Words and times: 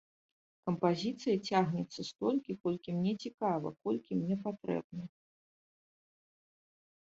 Кампазіцыя 0.69 1.35
цягнецца 1.49 2.01
столькі, 2.07 2.57
колькі 2.65 2.89
мне 2.97 3.13
цікава, 3.25 3.67
колькі 3.85 4.11
мне 4.23 4.35
патрэбна. 4.49 5.09